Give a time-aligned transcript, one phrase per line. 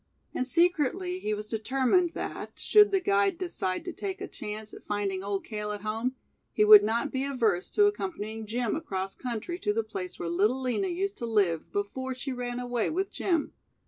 [0.33, 4.87] And secretly he was determined that, should the guide decide to take a chance at
[4.87, 6.15] finding Old Cale at home,
[6.51, 10.59] he would not be averse to accompanying Jim across country to the place where Little
[10.59, 13.53] Lina used to live, before she ran away with Jim.